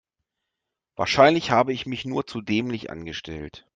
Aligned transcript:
Wahrscheinlich 0.95 1.51
habe 1.51 1.73
ich 1.73 1.85
mich 1.85 2.05
nur 2.05 2.25
zu 2.25 2.41
dämlich 2.41 2.89
angestellt. 2.89 3.67